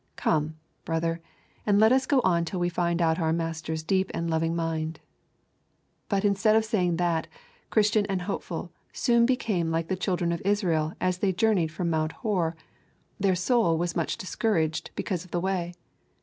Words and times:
Come, 0.15 0.57
brother, 0.83 1.21
and 1.63 1.79
let 1.79 1.91
us 1.91 2.07
go 2.07 2.21
on 2.21 2.43
till 2.43 2.59
we 2.59 2.69
find 2.69 3.03
out 3.03 3.19
our 3.19 3.31
Master's 3.31 3.83
deep 3.83 4.09
and 4.15 4.31
loving 4.31 4.55
mind. 4.55 4.99
But, 6.09 6.25
instead 6.25 6.55
of 6.55 6.65
saying 6.65 6.97
that, 6.97 7.27
Christian 7.69 8.07
and 8.07 8.23
Hopeful 8.23 8.71
soon 8.91 9.27
became 9.27 9.69
like 9.69 9.89
the 9.89 9.95
children 9.95 10.31
of 10.31 10.41
Israel 10.43 10.93
as 10.99 11.19
they 11.19 11.31
journeyed 11.31 11.71
from 11.71 11.91
Mount 11.91 12.13
Hor, 12.13 12.55
their 13.19 13.35
soul 13.35 13.77
was 13.77 13.95
much 13.95 14.17
discouraged 14.17 14.89
because 14.95 15.23
of 15.23 15.29
the 15.29 15.39
way. 15.39 15.71